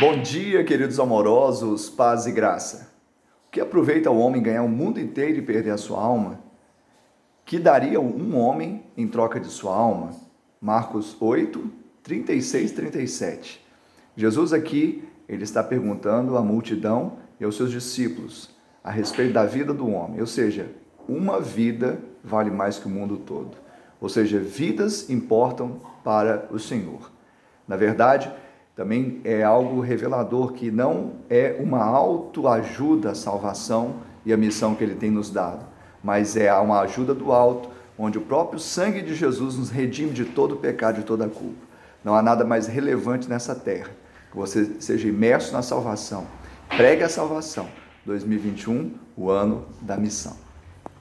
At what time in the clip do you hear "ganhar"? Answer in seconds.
4.42-4.64